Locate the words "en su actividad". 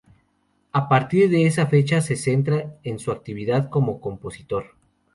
2.81-3.69